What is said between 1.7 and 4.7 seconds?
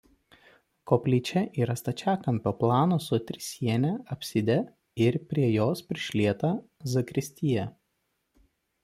stačiakampio plano su trisiene apside